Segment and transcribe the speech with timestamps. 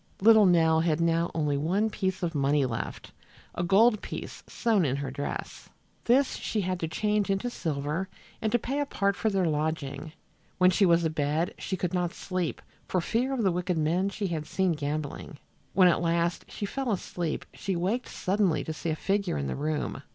[0.19, 3.11] Little Nell had now only one piece of money left,
[3.53, 5.69] a gold piece sewed in her dress.
[6.05, 8.09] This she had to change into silver
[8.41, 10.13] and to pay a part for their lodging.
[10.57, 14.25] When she was abed she could not sleep for fear of the wicked men she
[14.25, 15.37] had seen gambling.
[15.73, 19.55] When at last she fell asleep she waked suddenly to see a figure in the
[19.55, 20.01] room.